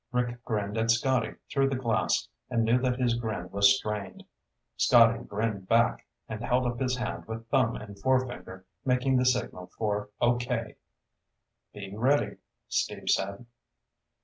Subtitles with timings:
[0.11, 4.23] Rick grinned at Scotty through the glass, and knew that his grin was strained.
[4.75, 9.67] Scotty grinned back and held up his hand with thumb and forefinger making the signal
[9.77, 10.77] for "Okay."
[11.71, 12.37] "Be ready,"
[12.67, 13.45] Steve said.